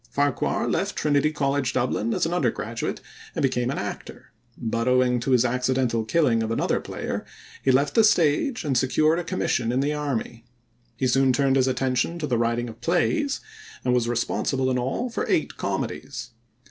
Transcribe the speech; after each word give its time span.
Farquhar 0.09 0.67
left 0.67 0.95
Trinity 0.95 1.31
College, 1.31 1.73
Dublin, 1.73 2.11
as 2.15 2.25
an 2.25 2.33
undergraduate 2.33 3.01
and 3.35 3.43
became 3.43 3.69
an 3.69 3.77
actor, 3.77 4.31
but 4.57 4.87
owing 4.87 5.19
to 5.19 5.29
his 5.29 5.45
accidental 5.45 6.03
killing 6.05 6.41
of 6.41 6.49
another 6.49 6.79
player 6.79 7.23
he 7.61 7.69
left 7.69 7.93
the 7.93 8.03
stage 8.03 8.63
and 8.65 8.75
secured 8.75 9.19
a 9.19 9.23
commission 9.23 9.71
in 9.71 9.79
the 9.79 9.93
army. 9.93 10.43
He 10.97 11.05
soon 11.05 11.31
turned 11.33 11.55
his 11.55 11.67
attention 11.67 12.17
to 12.17 12.25
the 12.25 12.39
writing 12.39 12.67
of 12.67 12.81
plays, 12.81 13.41
and 13.85 13.93
was 13.93 14.09
responsible 14.09 14.71
in 14.71 14.79
all 14.79 15.11
for 15.11 15.29
eight 15.29 15.55
comedies. 15.57 16.31